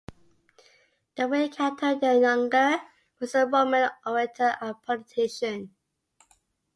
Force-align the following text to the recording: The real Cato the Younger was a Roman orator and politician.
The 1.15 1.29
real 1.29 1.47
Cato 1.49 1.93
the 1.99 2.19
Younger 2.19 2.81
was 3.19 3.35
a 3.35 3.45
Roman 3.45 3.91
orator 4.03 4.55
and 4.59 4.81
politician. 4.81 5.75